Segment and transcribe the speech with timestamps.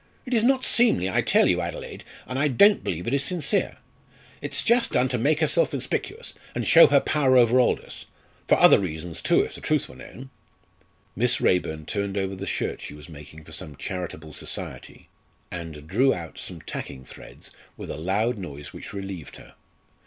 [0.25, 3.77] It is not seemly, I tell you, Adelaide, and I don't believe it is sincere.
[4.41, 8.05] It's just done to make herself conspicuous, and show her power over Aldous.
[8.47, 10.31] For other reasons too, if the truth were known!"
[11.15, 15.07] Miss Raeburn turned over the shirt she was making for some charitable society
[15.51, 19.53] and drew out some tacking threads with a loud noise which relieved her.